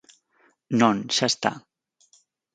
[0.79, 1.51] Non, ¡xa está!